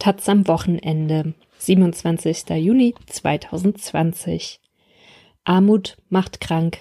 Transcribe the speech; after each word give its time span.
Taz 0.00 0.30
am 0.30 0.48
Wochenende, 0.48 1.34
27. 1.58 2.48
Juni 2.56 2.94
2020. 3.04 4.58
Armut 5.44 5.98
macht 6.08 6.40
krank. 6.40 6.78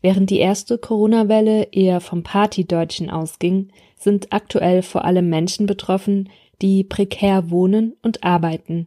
Während 0.00 0.30
die 0.30 0.38
erste 0.38 0.78
Corona-Welle 0.78 1.64
eher 1.64 2.00
vom 2.00 2.22
Partydeutschen 2.22 3.10
ausging, 3.10 3.72
sind 3.94 4.32
aktuell 4.32 4.80
vor 4.80 5.04
allem 5.04 5.28
Menschen 5.28 5.66
betroffen, 5.66 6.30
die 6.62 6.82
prekär 6.82 7.50
wohnen 7.50 7.94
und 8.00 8.24
arbeiten. 8.24 8.86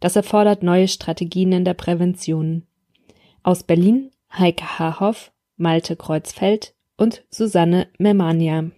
Das 0.00 0.16
erfordert 0.16 0.62
neue 0.62 0.88
Strategien 0.88 1.52
in 1.52 1.66
der 1.66 1.74
Prävention. 1.74 2.62
Aus 3.42 3.64
Berlin 3.64 4.12
Heike 4.32 4.78
Haarhoff, 4.78 5.30
Malte 5.58 5.94
Kreuzfeld 5.94 6.72
und 6.96 7.22
Susanne 7.28 7.88
Memania. 7.98 8.70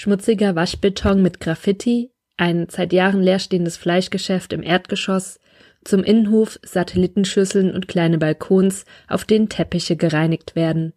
Schmutziger 0.00 0.54
Waschbeton 0.54 1.22
mit 1.22 1.40
Graffiti, 1.40 2.12
ein 2.36 2.68
seit 2.70 2.92
Jahren 2.92 3.20
leerstehendes 3.20 3.76
Fleischgeschäft 3.76 4.52
im 4.52 4.62
Erdgeschoss, 4.62 5.40
zum 5.82 6.04
Innenhof 6.04 6.60
Satellitenschüsseln 6.62 7.74
und 7.74 7.88
kleine 7.88 8.16
Balkons, 8.18 8.84
auf 9.08 9.24
denen 9.24 9.48
Teppiche 9.48 9.96
gereinigt 9.96 10.54
werden. 10.54 10.92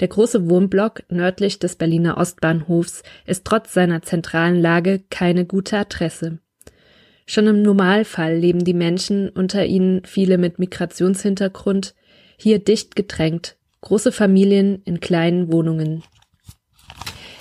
Der 0.00 0.08
große 0.08 0.48
Wohnblock 0.48 1.02
nördlich 1.10 1.58
des 1.58 1.76
Berliner 1.76 2.16
Ostbahnhofs 2.16 3.02
ist 3.26 3.44
trotz 3.44 3.74
seiner 3.74 4.00
zentralen 4.00 4.58
Lage 4.58 5.02
keine 5.10 5.44
gute 5.44 5.76
Adresse. 5.76 6.38
Schon 7.26 7.46
im 7.46 7.60
Normalfall 7.60 8.38
leben 8.38 8.64
die 8.64 8.72
Menschen, 8.72 9.28
unter 9.28 9.66
ihnen 9.66 10.02
viele 10.06 10.38
mit 10.38 10.58
Migrationshintergrund, 10.58 11.94
hier 12.38 12.58
dicht 12.58 12.96
gedrängt, 12.96 13.58
große 13.82 14.12
Familien 14.12 14.80
in 14.86 15.00
kleinen 15.00 15.52
Wohnungen. 15.52 16.02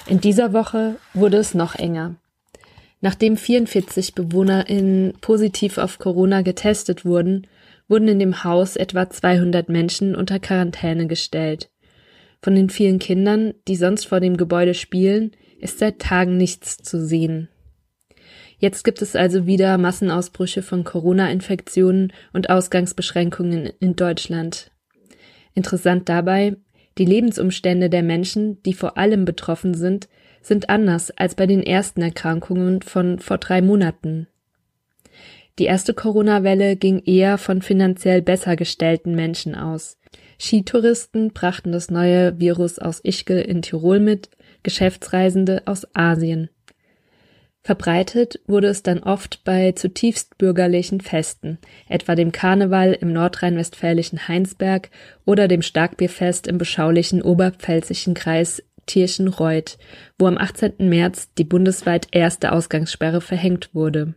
In 0.07 0.19
dieser 0.19 0.51
Woche 0.53 0.97
wurde 1.13 1.37
es 1.37 1.53
noch 1.53 1.75
enger. 1.75 2.15
Nachdem 2.99 3.37
44 3.37 4.15
BewohnerInnen 4.15 5.13
positiv 5.21 5.77
auf 5.77 5.97
Corona 5.97 6.41
getestet 6.41 7.05
wurden, 7.05 7.47
wurden 7.87 8.07
in 8.07 8.19
dem 8.19 8.43
Haus 8.43 8.75
etwa 8.75 9.09
200 9.09 9.69
Menschen 9.69 10.15
unter 10.15 10.39
Quarantäne 10.39 11.07
gestellt. 11.07 11.69
Von 12.41 12.55
den 12.55 12.69
vielen 12.69 12.99
Kindern, 12.99 13.53
die 13.67 13.75
sonst 13.75 14.05
vor 14.05 14.19
dem 14.19 14.35
Gebäude 14.35 14.73
spielen, 14.73 15.31
ist 15.59 15.79
seit 15.79 15.99
Tagen 15.99 16.35
nichts 16.35 16.77
zu 16.77 16.99
sehen. 16.99 17.47
Jetzt 18.57 18.83
gibt 18.83 19.01
es 19.01 19.15
also 19.15 19.45
wieder 19.45 19.77
Massenausbrüche 19.77 20.61
von 20.61 20.83
Corona-Infektionen 20.83 22.13
und 22.31 22.49
Ausgangsbeschränkungen 22.49 23.71
in 23.79 23.95
Deutschland. 23.95 24.71
Interessant 25.53 26.07
dabei, 26.09 26.55
die 26.97 27.05
Lebensumstände 27.05 27.89
der 27.89 28.03
Menschen, 28.03 28.61
die 28.63 28.73
vor 28.73 28.97
allem 28.97 29.25
betroffen 29.25 29.73
sind, 29.73 30.07
sind 30.41 30.69
anders 30.69 31.11
als 31.11 31.35
bei 31.35 31.47
den 31.47 31.63
ersten 31.63 32.01
Erkrankungen 32.01 32.81
von 32.81 33.19
vor 33.19 33.37
drei 33.37 33.61
Monaten. 33.61 34.27
Die 35.59 35.65
erste 35.65 35.93
Corona-Welle 35.93 36.75
ging 36.75 36.99
eher 37.05 37.37
von 37.37 37.61
finanziell 37.61 38.21
besser 38.21 38.55
gestellten 38.55 39.15
Menschen 39.15 39.55
aus. 39.55 39.97
Skitouristen 40.39 41.31
brachten 41.31 41.71
das 41.71 41.91
neue 41.91 42.39
Virus 42.39 42.79
aus 42.79 42.99
Ischgl 42.99 43.39
in 43.39 43.61
Tirol 43.61 43.99
mit, 43.99 44.29
Geschäftsreisende 44.63 45.61
aus 45.65 45.87
Asien. 45.93 46.49
Verbreitet 47.65 48.41
wurde 48.45 48.67
es 48.67 48.83
dann 48.83 48.99
oft 48.99 49.45
bei 49.45 49.71
zutiefst 49.71 50.37
bürgerlichen 50.37 50.99
Festen, 50.99 51.59
etwa 51.87 52.13
dem 52.13 52.33
Karneval 52.33 52.91
im 52.91 53.13
nordrhein-westfälischen 53.13 54.27
Heinsberg 54.27 54.89
oder 55.25 55.47
dem 55.47 55.61
Starkbierfest 55.61 56.47
im 56.47 56.57
beschaulichen 56.57 57.21
oberpfälzischen 57.21 58.15
Kreis 58.15 58.61
Tirschenreuth, 58.85 59.77
wo 60.19 60.27
am 60.27 60.37
18. 60.37 60.73
März 60.77 61.29
die 61.37 61.45
bundesweit 61.45 62.07
erste 62.11 62.51
Ausgangssperre 62.51 63.21
verhängt 63.21 63.73
wurde. 63.73 64.15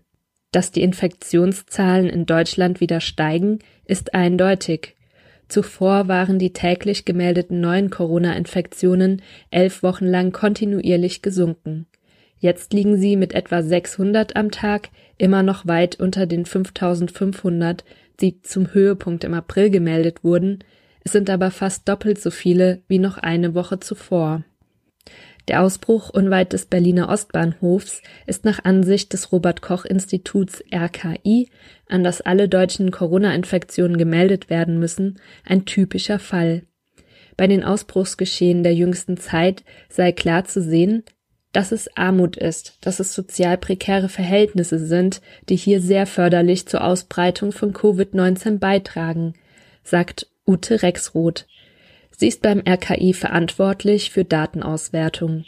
Dass 0.50 0.72
die 0.72 0.82
Infektionszahlen 0.82 2.08
in 2.08 2.26
Deutschland 2.26 2.80
wieder 2.80 3.00
steigen, 3.00 3.60
ist 3.84 4.12
eindeutig. 4.12 4.96
Zuvor 5.46 6.08
waren 6.08 6.40
die 6.40 6.52
täglich 6.52 7.04
gemeldeten 7.04 7.60
neuen 7.60 7.90
Corona-Infektionen 7.90 9.22
elf 9.50 9.84
Wochen 9.84 10.06
lang 10.06 10.32
kontinuierlich 10.32 11.22
gesunken. 11.22 11.86
Jetzt 12.38 12.72
liegen 12.72 12.98
sie 12.98 13.16
mit 13.16 13.34
etwa 13.34 13.62
600 13.62 14.36
am 14.36 14.50
Tag 14.50 14.90
immer 15.18 15.42
noch 15.42 15.66
weit 15.66 15.98
unter 15.98 16.26
den 16.26 16.44
5500, 16.44 17.84
die 18.20 18.42
zum 18.42 18.72
Höhepunkt 18.72 19.24
im 19.24 19.34
April 19.34 19.70
gemeldet 19.70 20.24
wurden, 20.24 20.60
es 21.06 21.12
sind 21.12 21.30
aber 21.30 21.52
fast 21.52 21.88
doppelt 21.88 22.20
so 22.20 22.32
viele 22.32 22.82
wie 22.88 22.98
noch 22.98 23.16
eine 23.16 23.54
Woche 23.54 23.78
zuvor. 23.78 24.42
Der 25.46 25.62
Ausbruch 25.62 26.10
unweit 26.10 26.52
des 26.52 26.66
Berliner 26.66 27.08
Ostbahnhofs 27.08 28.02
ist 28.26 28.44
nach 28.44 28.64
Ansicht 28.64 29.12
des 29.12 29.30
Robert 29.30 29.62
Koch 29.62 29.84
Instituts 29.84 30.64
RKI, 30.74 31.48
an 31.88 32.02
das 32.02 32.22
alle 32.22 32.48
deutschen 32.48 32.90
Corona-Infektionen 32.90 33.98
gemeldet 33.98 34.50
werden 34.50 34.80
müssen, 34.80 35.20
ein 35.44 35.64
typischer 35.64 36.18
Fall. 36.18 36.64
Bei 37.36 37.46
den 37.46 37.62
Ausbruchsgeschehen 37.62 38.64
der 38.64 38.74
jüngsten 38.74 39.16
Zeit 39.16 39.62
sei 39.88 40.10
klar 40.10 40.44
zu 40.44 40.60
sehen, 40.60 41.04
dass 41.56 41.72
es 41.72 41.88
Armut 41.96 42.36
ist, 42.36 42.76
dass 42.82 43.00
es 43.00 43.14
sozial 43.14 43.56
prekäre 43.56 44.10
Verhältnisse 44.10 44.78
sind, 44.78 45.22
die 45.48 45.56
hier 45.56 45.80
sehr 45.80 46.04
förderlich 46.04 46.68
zur 46.68 46.84
Ausbreitung 46.84 47.50
von 47.50 47.72
Covid-19 47.72 48.58
beitragen, 48.58 49.32
sagt 49.82 50.26
Ute 50.46 50.82
Rexroth. 50.82 51.46
Sie 52.14 52.28
ist 52.28 52.42
beim 52.42 52.60
RKI 52.68 53.14
verantwortlich 53.14 54.10
für 54.10 54.26
Datenauswertung. 54.26 55.46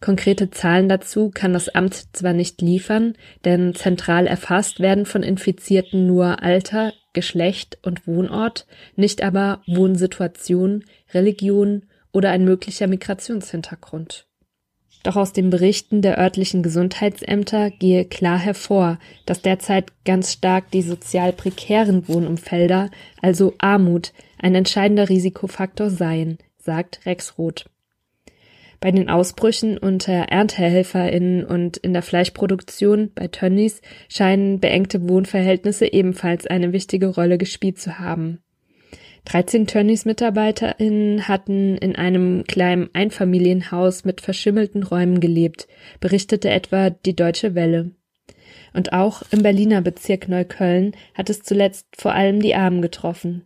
Konkrete 0.00 0.50
Zahlen 0.50 0.88
dazu 0.88 1.30
kann 1.30 1.52
das 1.52 1.68
Amt 1.68 2.16
zwar 2.16 2.32
nicht 2.32 2.60
liefern, 2.60 3.14
denn 3.44 3.76
zentral 3.76 4.26
erfasst 4.26 4.80
werden 4.80 5.06
von 5.06 5.22
Infizierten 5.22 6.08
nur 6.08 6.42
Alter, 6.42 6.92
Geschlecht 7.12 7.78
und 7.82 8.08
Wohnort, 8.08 8.66
nicht 8.96 9.22
aber 9.22 9.62
Wohnsituation, 9.68 10.84
Religion 11.14 11.84
oder 12.10 12.30
ein 12.30 12.44
möglicher 12.44 12.88
Migrationshintergrund. 12.88 14.27
Doch 15.02 15.16
aus 15.16 15.32
den 15.32 15.50
Berichten 15.50 16.02
der 16.02 16.18
örtlichen 16.18 16.62
Gesundheitsämter 16.62 17.70
gehe 17.70 18.04
klar 18.04 18.38
hervor, 18.38 18.98
dass 19.26 19.42
derzeit 19.42 19.92
ganz 20.04 20.32
stark 20.32 20.70
die 20.70 20.82
sozial 20.82 21.32
prekären 21.32 22.08
Wohnumfelder, 22.08 22.90
also 23.22 23.54
Armut, 23.58 24.12
ein 24.38 24.54
entscheidender 24.54 25.08
Risikofaktor 25.08 25.90
seien, 25.90 26.38
sagt 26.58 27.06
Rex 27.06 27.38
Roth. 27.38 27.66
Bei 28.80 28.92
den 28.92 29.08
Ausbrüchen 29.10 29.76
unter 29.76 30.12
ErntehelferInnen 30.12 31.44
und 31.44 31.78
in 31.78 31.92
der 31.92 32.02
Fleischproduktion 32.02 33.10
bei 33.12 33.26
Tönnies 33.26 33.80
scheinen 34.08 34.60
beengte 34.60 35.08
Wohnverhältnisse 35.08 35.92
ebenfalls 35.92 36.46
eine 36.46 36.72
wichtige 36.72 37.08
Rolle 37.08 37.38
gespielt 37.38 37.80
zu 37.80 37.98
haben. 37.98 38.40
13 39.28 39.66
Tönnies-MitarbeiterInnen 39.66 41.28
hatten 41.28 41.76
in 41.76 41.96
einem 41.96 42.44
kleinen 42.44 42.88
Einfamilienhaus 42.94 44.06
mit 44.06 44.22
verschimmelten 44.22 44.82
Räumen 44.82 45.20
gelebt, 45.20 45.68
berichtete 46.00 46.48
etwa 46.48 46.88
die 46.88 47.14
Deutsche 47.14 47.54
Welle. 47.54 47.90
Und 48.72 48.94
auch 48.94 49.22
im 49.30 49.42
Berliner 49.42 49.82
Bezirk 49.82 50.28
Neukölln 50.28 50.92
hat 51.12 51.28
es 51.28 51.42
zuletzt 51.42 51.88
vor 51.98 52.14
allem 52.14 52.40
die 52.40 52.54
Armen 52.54 52.80
getroffen. 52.80 53.44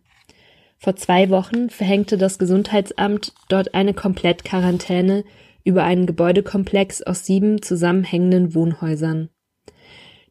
Vor 0.77 0.95
zwei 0.95 1.29
Wochen 1.29 1.69
verhängte 1.69 2.17
das 2.17 2.39
Gesundheitsamt 2.39 3.33
dort 3.49 3.73
eine 3.73 3.93
Komplettquarantäne 3.93 5.25
über 5.65 5.83
einen 5.83 6.05
Gebäudekomplex 6.05 7.01
aus 7.01 7.25
sieben 7.25 7.61
zusammenhängenden 7.61 8.55
Wohnhäusern. 8.55 9.29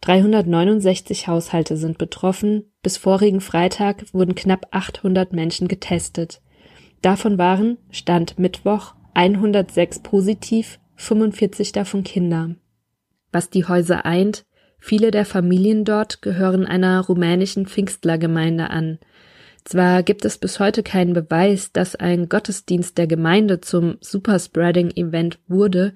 369 0.03 1.29
Haushalte 1.29 1.77
sind 1.77 1.97
betroffen, 1.97 2.65
bis 2.83 2.97
vorigen 2.97 3.41
Freitag 3.41 4.05
wurden 4.13 4.35
knapp 4.35 4.67
800 4.73 5.33
Menschen 5.33 5.69
getestet. 5.69 6.43
Davon 7.03 7.39
waren, 7.39 7.79
Stand 7.91 8.37
Mittwoch, 8.39 8.95
106 9.15 10.01
positiv, 10.01 10.81
45 10.97 11.71
davon 11.71 12.03
Kinder. 12.03 12.57
Was 13.31 13.49
die 13.49 13.65
Häuser 13.65 14.05
eint, 14.05 14.45
viele 14.81 15.13
der 15.13 15.25
Familien 15.25 15.85
dort 15.85 16.21
gehören 16.21 16.67
einer 16.67 17.01
rumänischen 17.01 17.67
Pfingstlergemeinde 17.67 18.71
an. 18.71 18.99
Zwar 19.65 20.03
gibt 20.03 20.25
es 20.25 20.39
bis 20.39 20.59
heute 20.59 20.83
keinen 20.83 21.13
Beweis, 21.13 21.73
dass 21.73 21.95
ein 21.95 22.29
Gottesdienst 22.29 22.99
der 22.99 23.07
Gemeinde 23.07 23.61
zum 23.61 23.97
Superspreading-Event 24.01 25.39
wurde, 25.47 25.95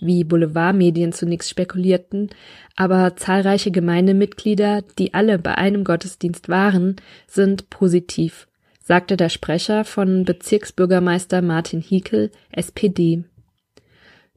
wie 0.00 0.22
Boulevardmedien 0.22 1.12
zunächst 1.12 1.50
spekulierten, 1.50 2.30
aber 2.76 3.16
zahlreiche 3.16 3.72
Gemeindemitglieder, 3.72 4.82
die 4.98 5.14
alle 5.14 5.38
bei 5.38 5.56
einem 5.56 5.82
Gottesdienst 5.82 6.48
waren, 6.48 6.96
sind 7.26 7.70
positiv, 7.70 8.46
sagte 8.80 9.16
der 9.16 9.28
Sprecher 9.28 9.84
von 9.84 10.24
Bezirksbürgermeister 10.24 11.42
Martin 11.42 11.80
Hiekel, 11.80 12.30
SPD. 12.52 13.24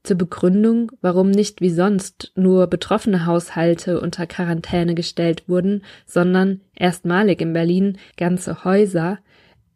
Zur 0.03 0.17
Begründung, 0.17 0.91
warum 1.01 1.29
nicht 1.29 1.61
wie 1.61 1.69
sonst 1.69 2.31
nur 2.35 2.65
betroffene 2.67 3.27
Haushalte 3.27 4.01
unter 4.01 4.25
Quarantäne 4.25 4.95
gestellt 4.95 5.47
wurden, 5.47 5.83
sondern 6.07 6.61
erstmalig 6.75 7.39
in 7.39 7.53
Berlin 7.53 7.97
ganze 8.17 8.63
Häuser, 8.63 9.19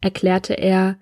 erklärte 0.02 0.54
er, 0.54 0.98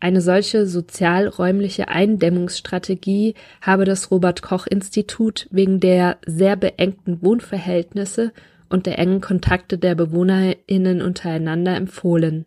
Eine 0.00 0.20
solche 0.20 0.66
sozialräumliche 0.66 1.88
Eindämmungsstrategie 1.88 3.34
habe 3.62 3.84
das 3.84 4.10
Robert 4.10 4.42
Koch 4.42 4.66
Institut 4.66 5.46
wegen 5.50 5.78
der 5.80 6.18
sehr 6.26 6.56
beengten 6.56 7.22
Wohnverhältnisse 7.22 8.32
und 8.68 8.86
der 8.86 8.98
engen 8.98 9.20
Kontakte 9.20 9.78
der 9.78 9.94
Bewohnerinnen 9.94 11.00
untereinander 11.00 11.76
empfohlen. 11.76 12.44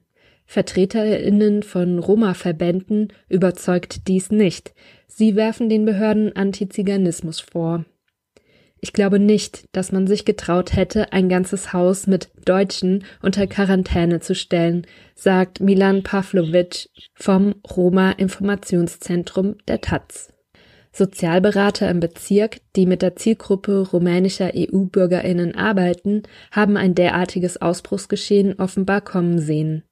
Vertreterinnen 0.47 1.61
von 1.61 1.99
Roma-Verbänden 1.99 3.09
überzeugt 3.27 4.07
dies 4.07 4.31
nicht. 4.31 4.73
Sie 5.07 5.35
werfen 5.35 5.67
den 5.67 5.83
Behörden 5.83 6.35
Antiziganismus 6.35 7.41
vor. 7.41 7.85
Ich 8.79 8.94
glaube 8.94 9.19
nicht, 9.19 9.65
dass 9.75 9.91
man 9.91 10.07
sich 10.07 10.23
getraut 10.23 10.73
hätte, 10.75 11.11
ein 11.11 11.27
ganzes 11.27 11.73
Haus 11.73 12.07
mit 12.07 12.29
Deutschen 12.45 13.03
unter 13.21 13.45
Quarantäne 13.45 14.21
zu 14.21 14.35
stellen, 14.35 14.88
sagt 15.15 15.59
Milan 15.59 16.03
Pavlovic 16.03 16.89
vom 17.15 17.55
Roma 17.69 18.11
Informationszentrum 18.11 19.55
der 19.67 19.81
Taz. 19.81 20.31
Sozialberater 20.94 21.89
im 21.89 21.99
Bezirk, 21.99 22.61
die 22.75 22.85
mit 22.85 23.01
der 23.01 23.15
Zielgruppe 23.15 23.89
rumänischer 23.91 24.51
EU-Bürgerinnen 24.55 25.55
arbeiten, 25.55 26.23
haben 26.51 26.77
ein 26.77 26.95
derartiges 26.95 27.61
Ausbruchsgeschehen 27.61 28.57
offenbar 28.59 29.01
kommen 29.01 29.39
sehen. 29.39 29.83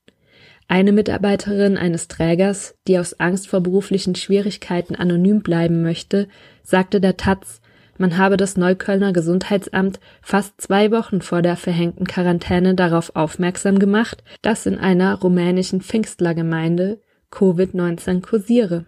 Eine 0.68 0.92
Mitarbeiterin 0.92 1.78
eines 1.78 2.08
Trägers, 2.08 2.76
die 2.88 2.98
aus 2.98 3.20
Angst 3.20 3.48
vor 3.48 3.62
beruflichen 3.62 4.16
Schwierigkeiten 4.16 4.96
anonym 4.96 5.42
bleiben 5.42 5.84
möchte, 5.84 6.28
sagte 6.64 7.00
der 7.00 7.18
Taz, 7.18 7.62
man 7.98 8.18
habe 8.18 8.36
das 8.36 8.58
Neuköllner 8.58 9.14
Gesundheitsamt 9.14 10.00
fast 10.22 10.60
zwei 10.60 10.92
Wochen 10.92 11.22
vor 11.22 11.42
der 11.42 11.56
verhängten 11.56 12.06
Quarantäne 12.06 12.76
darauf 12.76 13.16
aufmerksam 13.16 13.80
gemacht, 13.80 14.24
dass 14.42 14.66
in 14.66 14.78
einer 14.78 15.16
rumänischen 15.22 15.82
Pfingstlergemeinde 15.82 17.00
Covid-19 17.32 18.22
kursiere. 18.22 18.86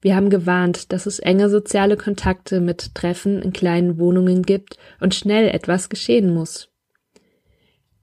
Wir 0.00 0.16
haben 0.16 0.28
gewarnt, 0.30 0.92
dass 0.92 1.06
es 1.06 1.18
enge 1.18 1.48
soziale 1.48 1.96
Kontakte 1.96 2.60
mit 2.60 2.94
Treffen 2.94 3.42
in 3.42 3.52
kleinen 3.52 3.98
Wohnungen 3.98 4.42
gibt 4.42 4.76
und 5.00 5.14
schnell 5.14 5.48
etwas 5.48 5.88
geschehen 5.88 6.32
muss. 6.32 6.68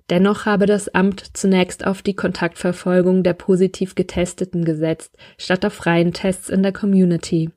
Dennoch 0.10 0.46
habe 0.46 0.68
das 0.68 0.90
Amt 0.90 1.36
zunächst 1.36 1.86
auf 1.88 2.02
die 2.02 2.14
Kontaktverfolgung 2.14 3.24
der 3.24 3.34
positiv 3.34 3.96
Getesteten 3.96 4.64
gesetzt, 4.64 5.18
statt 5.38 5.66
auf 5.66 5.74
freien 5.74 6.14
Tests 6.14 6.50
in 6.50 6.62
der 6.62 6.74
Community. 6.74 7.50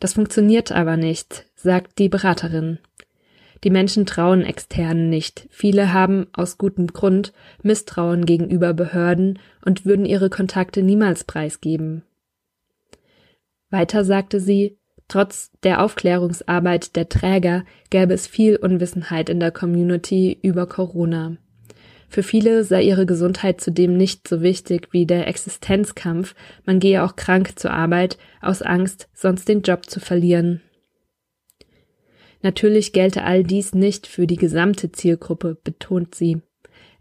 Das 0.00 0.14
funktioniert 0.14 0.72
aber 0.72 0.96
nicht, 0.96 1.46
sagt 1.54 1.98
die 1.98 2.08
Beraterin. 2.08 2.78
Die 3.64 3.70
Menschen 3.70 4.06
trauen 4.06 4.42
Externen 4.42 5.10
nicht. 5.10 5.48
Viele 5.50 5.92
haben 5.92 6.26
aus 6.32 6.58
gutem 6.58 6.88
Grund 6.88 7.32
Misstrauen 7.62 8.26
gegenüber 8.26 8.74
Behörden 8.74 9.38
und 9.64 9.84
würden 9.84 10.06
ihre 10.06 10.30
Kontakte 10.30 10.82
niemals 10.82 11.24
preisgeben. 11.24 12.02
Weiter 13.70 14.04
sagte 14.04 14.40
sie, 14.40 14.78
trotz 15.08 15.50
der 15.62 15.82
Aufklärungsarbeit 15.82 16.96
der 16.96 17.08
Träger 17.08 17.64
gäbe 17.90 18.14
es 18.14 18.26
viel 18.26 18.56
Unwissenheit 18.56 19.28
in 19.28 19.40
der 19.40 19.50
Community 19.50 20.38
über 20.42 20.66
Corona. 20.66 21.36
Für 22.08 22.22
viele 22.22 22.64
sei 22.64 22.82
ihre 22.82 23.06
Gesundheit 23.06 23.60
zudem 23.60 23.96
nicht 23.96 24.28
so 24.28 24.40
wichtig 24.40 24.88
wie 24.92 25.06
der 25.06 25.26
Existenzkampf, 25.26 26.34
man 26.64 26.80
gehe 26.80 27.02
auch 27.02 27.16
krank 27.16 27.58
zur 27.58 27.72
Arbeit 27.72 28.16
aus 28.40 28.62
Angst, 28.62 29.08
sonst 29.12 29.48
den 29.48 29.62
Job 29.62 29.90
zu 29.90 30.00
verlieren. 30.00 30.62
Natürlich 32.42 32.92
gelte 32.92 33.24
all 33.24 33.42
dies 33.42 33.74
nicht 33.74 34.06
für 34.06 34.26
die 34.26 34.36
gesamte 34.36 34.92
Zielgruppe, 34.92 35.56
betont 35.62 36.14
sie. 36.14 36.42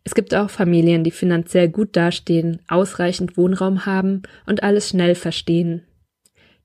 Es 0.03 0.15
gibt 0.15 0.33
auch 0.33 0.49
Familien, 0.49 1.03
die 1.03 1.11
finanziell 1.11 1.69
gut 1.69 1.95
dastehen, 1.95 2.61
ausreichend 2.67 3.37
Wohnraum 3.37 3.85
haben 3.85 4.23
und 4.45 4.63
alles 4.63 4.89
schnell 4.89 5.15
verstehen. 5.15 5.83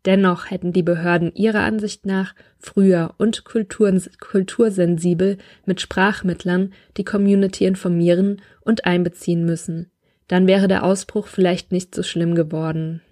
Dennoch 0.07 0.51
hätten 0.51 0.73
die 0.73 0.83
Behörden 0.83 1.35
ihrer 1.35 1.61
Ansicht 1.61 2.07
nach 2.07 2.35
früher 2.59 3.15
und 3.19 3.45
kultursensibel 3.45 5.37
mit 5.67 5.81
Sprachmittlern 5.81 6.73
die 6.97 7.05
Community 7.05 7.67
informieren 7.67 8.41
und 8.63 8.87
einbeziehen 8.87 9.45
müssen. 9.45 9.91
Dann 10.29 10.47
wäre 10.47 10.69
der 10.69 10.85
Ausbruch 10.85 11.27
vielleicht 11.27 11.73
nicht 11.73 11.95
so 11.95 12.03
schlimm 12.03 12.35
geworden. 12.35 13.03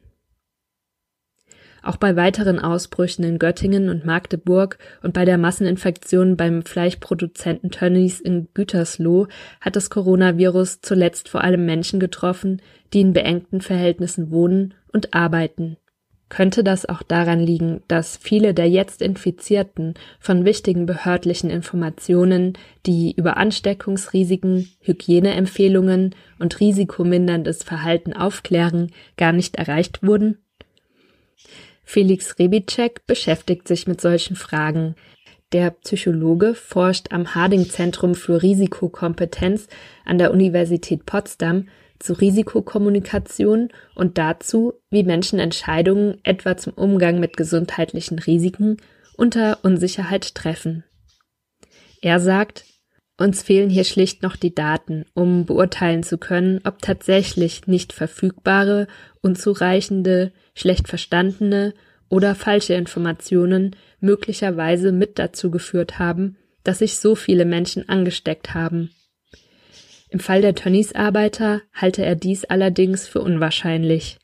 Auch 1.82 1.96
bei 1.96 2.16
weiteren 2.16 2.58
Ausbrüchen 2.58 3.24
in 3.24 3.38
Göttingen 3.38 3.88
und 3.88 4.04
Magdeburg 4.04 4.78
und 5.02 5.14
bei 5.14 5.24
der 5.24 5.38
Masseninfektion 5.38 6.36
beim 6.36 6.62
Fleischproduzenten 6.62 7.70
Tönnies 7.70 8.20
in 8.20 8.48
Gütersloh 8.52 9.28
hat 9.60 9.76
das 9.76 9.88
Coronavirus 9.88 10.80
zuletzt 10.80 11.28
vor 11.28 11.44
allem 11.44 11.66
Menschen 11.66 12.00
getroffen, 12.00 12.60
die 12.92 13.00
in 13.00 13.12
beengten 13.12 13.60
Verhältnissen 13.60 14.30
wohnen 14.30 14.74
und 14.92 15.14
arbeiten. 15.14 15.76
Könnte 16.28 16.62
das 16.62 16.86
auch 16.86 17.02
daran 17.02 17.40
liegen, 17.40 17.82
dass 17.88 18.18
viele 18.18 18.52
der 18.52 18.68
jetzt 18.68 19.00
Infizierten 19.00 19.94
von 20.20 20.44
wichtigen 20.44 20.84
behördlichen 20.84 21.48
Informationen, 21.48 22.52
die 22.84 23.14
über 23.16 23.38
Ansteckungsrisiken, 23.38 24.68
Hygieneempfehlungen 24.80 26.14
und 26.38 26.60
risikominderndes 26.60 27.62
Verhalten 27.62 28.12
aufklären, 28.12 28.92
gar 29.16 29.32
nicht 29.32 29.56
erreicht 29.56 30.02
wurden? 30.02 30.38
Felix 31.82 32.38
Rebitschek 32.38 33.06
beschäftigt 33.06 33.66
sich 33.66 33.86
mit 33.86 33.98
solchen 33.98 34.36
Fragen. 34.36 34.96
Der 35.52 35.70
Psychologe 35.70 36.54
forscht 36.54 37.10
am 37.10 37.34
Harding 37.34 37.70
Zentrum 37.70 38.14
für 38.14 38.42
Risikokompetenz 38.42 39.66
an 40.04 40.18
der 40.18 40.30
Universität 40.30 41.06
Potsdam 41.06 41.68
zu 41.98 42.12
Risikokommunikation 42.12 43.70
und 43.94 44.18
dazu, 44.18 44.74
wie 44.90 45.02
Menschen 45.02 45.38
Entscheidungen 45.38 46.18
etwa 46.22 46.56
zum 46.56 46.72
Umgang 46.74 47.20
mit 47.20 47.36
gesundheitlichen 47.36 48.18
Risiken 48.18 48.76
unter 49.16 49.58
Unsicherheit 49.62 50.34
treffen. 50.34 50.84
Er 52.00 52.20
sagt, 52.20 52.64
uns 53.16 53.42
fehlen 53.42 53.68
hier 53.68 53.82
schlicht 53.82 54.22
noch 54.22 54.36
die 54.36 54.54
Daten, 54.54 55.04
um 55.14 55.44
beurteilen 55.44 56.04
zu 56.04 56.18
können, 56.18 56.60
ob 56.64 56.80
tatsächlich 56.80 57.66
nicht 57.66 57.92
verfügbare, 57.92 58.86
unzureichende, 59.20 60.32
schlecht 60.54 60.86
verstandene 60.86 61.74
oder 62.08 62.36
falsche 62.36 62.74
Informationen 62.74 63.74
möglicherweise 64.00 64.92
mit 64.92 65.18
dazu 65.18 65.50
geführt 65.50 65.98
haben, 65.98 66.36
dass 66.62 66.78
sich 66.78 66.98
so 66.98 67.16
viele 67.16 67.44
Menschen 67.44 67.88
angesteckt 67.88 68.54
haben 68.54 68.90
im 70.10 70.20
Fall 70.20 70.40
der 70.40 70.54
Tönnies-Arbeiter 70.54 71.62
halte 71.74 72.04
er 72.04 72.14
dies 72.14 72.44
allerdings 72.44 73.06
für 73.06 73.20
unwahrscheinlich. 73.20 74.18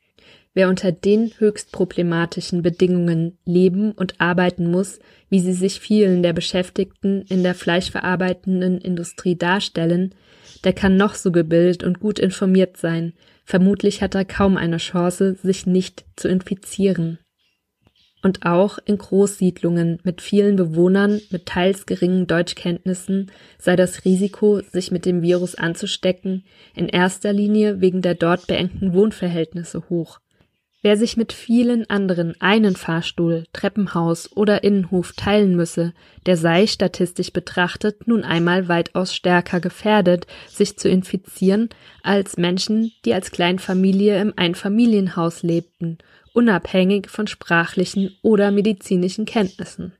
Wer 0.54 0.68
unter 0.68 0.92
den 0.92 1.32
höchst 1.38 1.72
problematischen 1.72 2.62
Bedingungen 2.62 3.38
leben 3.44 3.92
und 3.92 4.20
arbeiten 4.20 4.70
muss, 4.70 5.00
wie 5.28 5.40
sie 5.40 5.52
sich 5.52 5.80
vielen 5.80 6.22
der 6.22 6.32
Beschäftigten 6.32 7.22
in 7.28 7.42
der 7.42 7.54
fleischverarbeitenden 7.54 8.80
Industrie 8.80 9.36
darstellen, 9.36 10.14
der 10.62 10.72
kann 10.72 10.96
noch 10.96 11.14
so 11.14 11.32
gebildet 11.32 11.82
und 11.82 11.98
gut 11.98 12.18
informiert 12.18 12.76
sein, 12.76 13.14
vermutlich 13.44 14.00
hat 14.00 14.14
er 14.14 14.24
kaum 14.24 14.56
eine 14.56 14.78
Chance, 14.78 15.34
sich 15.42 15.66
nicht 15.66 16.04
zu 16.16 16.28
infizieren 16.28 17.18
und 18.24 18.46
auch 18.46 18.78
in 18.86 18.96
Großsiedlungen 18.96 20.00
mit 20.02 20.22
vielen 20.22 20.56
Bewohnern 20.56 21.20
mit 21.30 21.44
teils 21.44 21.84
geringen 21.84 22.26
Deutschkenntnissen 22.26 23.30
sei 23.58 23.76
das 23.76 24.06
Risiko, 24.06 24.62
sich 24.72 24.90
mit 24.90 25.04
dem 25.04 25.20
Virus 25.20 25.54
anzustecken, 25.54 26.42
in 26.74 26.88
erster 26.88 27.34
Linie 27.34 27.82
wegen 27.82 28.00
der 28.00 28.14
dort 28.14 28.46
beengten 28.46 28.94
Wohnverhältnisse 28.94 29.90
hoch. 29.90 30.20
Wer 30.80 30.96
sich 30.96 31.18
mit 31.18 31.34
vielen 31.34 31.88
anderen 31.88 32.34
einen 32.40 32.76
Fahrstuhl, 32.76 33.44
Treppenhaus 33.52 34.32
oder 34.34 34.64
Innenhof 34.64 35.12
teilen 35.12 35.54
müsse, 35.54 35.92
der 36.24 36.38
sei 36.38 36.66
statistisch 36.66 37.32
betrachtet 37.32 38.08
nun 38.08 38.24
einmal 38.24 38.68
weitaus 38.68 39.14
stärker 39.14 39.60
gefährdet, 39.60 40.26
sich 40.48 40.78
zu 40.78 40.88
infizieren, 40.88 41.68
als 42.02 42.38
Menschen, 42.38 42.90
die 43.04 43.12
als 43.12 43.30
Kleinfamilie 43.30 44.18
im 44.18 44.32
Einfamilienhaus 44.36 45.42
lebten 45.42 45.98
unabhängig 46.34 47.08
von 47.08 47.26
sprachlichen 47.26 48.14
oder 48.20 48.50
medizinischen 48.50 49.24
Kenntnissen. 49.24 49.94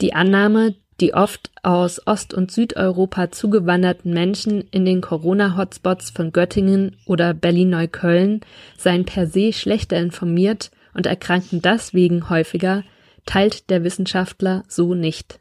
Die 0.00 0.14
Annahme, 0.14 0.76
die 1.00 1.12
oft 1.12 1.50
aus 1.62 2.06
Ost- 2.06 2.34
und 2.34 2.50
Südeuropa 2.50 3.30
zugewanderten 3.30 4.12
Menschen 4.12 4.62
in 4.70 4.84
den 4.84 5.00
Corona-Hotspots 5.00 6.10
von 6.10 6.32
Göttingen 6.32 6.96
oder 7.04 7.34
Berlin-Neukölln 7.34 8.40
seien 8.76 9.04
per 9.04 9.26
se 9.26 9.52
schlechter 9.52 9.98
informiert 9.98 10.70
und 10.94 11.06
erkranken 11.06 11.60
deswegen 11.62 12.30
häufiger, 12.30 12.84
teilt 13.26 13.70
der 13.70 13.84
Wissenschaftler 13.84 14.64
so 14.68 14.94
nicht. 14.94 15.40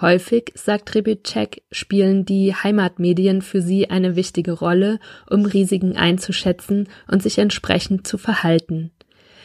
Häufig, 0.00 0.52
sagt 0.54 0.94
Ribitschek, 0.94 1.62
spielen 1.70 2.24
die 2.24 2.54
Heimatmedien 2.54 3.42
für 3.42 3.62
sie 3.62 3.90
eine 3.90 4.16
wichtige 4.16 4.52
Rolle, 4.52 4.98
um 5.30 5.44
Risiken 5.44 5.96
einzuschätzen 5.96 6.88
und 7.06 7.22
sich 7.22 7.38
entsprechend 7.38 8.06
zu 8.06 8.18
verhalten. 8.18 8.90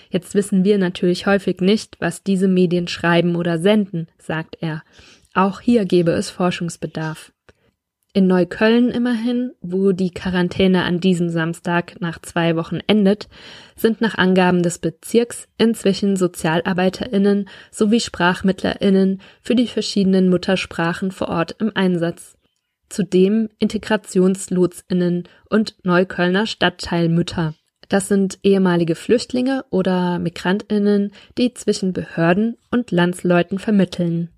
Jetzt 0.10 0.34
wissen 0.34 0.64
wir 0.64 0.80
natürlich 0.80 1.28
häufig 1.28 1.62
nicht, 1.62 1.98
was 2.00 2.24
diese 2.24 2.48
Medien 2.48 2.88
schreiben 2.88 3.36
oder 3.36 3.60
senden, 3.60 4.08
sagt 4.18 4.58
er. 4.60 4.84
Auch 5.36 5.62
hier 5.62 5.86
gebe 5.86 6.12
es 6.12 6.32
Forschungsbedarf. 6.32 7.32
In 8.12 8.26
Neukölln 8.26 8.90
immerhin, 8.90 9.52
wo 9.62 9.92
die 9.92 10.10
Quarantäne 10.10 10.84
an 10.84 11.00
diesem 11.00 11.30
Samstag 11.30 12.02
nach 12.02 12.20
zwei 12.20 12.56
Wochen 12.56 12.80
endet, 12.88 13.30
sind 13.76 14.02
nach 14.02 14.16
Angaben 14.18 14.64
des 14.64 14.80
Bezirks 14.80 15.48
inzwischen 15.60 16.16
Sozialarbeiterinnen 16.16 17.48
sowie 17.70 18.00
Sprachmittlerinnen 18.00 19.22
für 19.44 19.54
die 19.54 19.68
verschiedenen 19.68 20.30
Muttersprachen 20.30 21.12
vor 21.12 21.30
Ort 21.30 21.56
im 21.60 21.72
Einsatz. 21.76 22.36
Zudem 22.90 23.50
Integrationslotsinnen 23.60 25.28
und 25.48 25.76
Neuköllner 25.84 26.48
Stadtteilmütter. 26.48 27.54
Das 27.90 28.08
sind 28.08 28.40
ehemalige 28.42 28.96
Flüchtlinge 28.96 29.66
oder 29.70 30.18
Migrantinnen, 30.18 31.12
die 31.38 31.54
zwischen 31.54 31.94
Behörden 31.94 32.58
und 32.72 32.90
Landsleuten 32.90 33.60
vermitteln. 33.60 34.30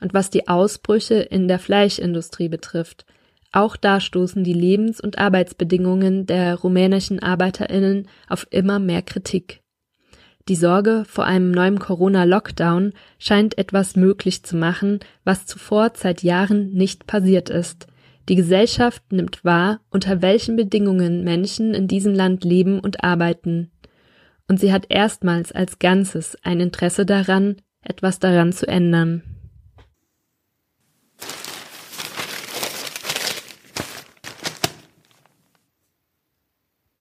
Und 0.00 0.14
was 0.14 0.30
die 0.30 0.48
Ausbrüche 0.48 1.16
in 1.16 1.48
der 1.48 1.58
Fleischindustrie 1.58 2.48
betrifft, 2.48 3.04
auch 3.52 3.76
da 3.76 4.00
stoßen 4.00 4.44
die 4.44 4.52
Lebens- 4.52 5.00
und 5.00 5.18
Arbeitsbedingungen 5.18 6.26
der 6.26 6.56
rumänischen 6.56 7.22
Arbeiterinnen 7.22 8.08
auf 8.28 8.46
immer 8.50 8.78
mehr 8.78 9.02
Kritik. 9.02 9.62
Die 10.48 10.56
Sorge 10.56 11.04
vor 11.06 11.24
einem 11.24 11.50
neuen 11.50 11.78
Corona-Lockdown 11.78 12.92
scheint 13.18 13.58
etwas 13.58 13.96
möglich 13.96 14.44
zu 14.44 14.56
machen, 14.56 15.00
was 15.24 15.46
zuvor 15.46 15.92
seit 15.94 16.22
Jahren 16.22 16.70
nicht 16.72 17.06
passiert 17.06 17.50
ist. 17.50 17.86
Die 18.28 18.34
Gesellschaft 18.34 19.02
nimmt 19.12 19.44
wahr, 19.44 19.80
unter 19.90 20.22
welchen 20.22 20.56
Bedingungen 20.56 21.24
Menschen 21.24 21.74
in 21.74 21.88
diesem 21.88 22.14
Land 22.14 22.44
leben 22.44 22.80
und 22.80 23.04
arbeiten. 23.04 23.70
Und 24.46 24.60
sie 24.60 24.72
hat 24.72 24.86
erstmals 24.88 25.52
als 25.52 25.78
Ganzes 25.78 26.36
ein 26.42 26.60
Interesse 26.60 27.04
daran, 27.04 27.56
etwas 27.82 28.18
daran 28.18 28.52
zu 28.52 28.66
ändern. 28.66 29.22